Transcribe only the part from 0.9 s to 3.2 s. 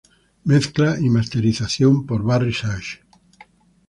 y masterización por Barry Sage.